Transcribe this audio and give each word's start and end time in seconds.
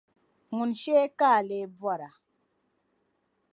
ŋun 0.55 0.71
shee 0.81 1.05
ka 1.19 1.27
a 1.37 1.41
lee 1.47 1.65
bɔra? 1.79 2.09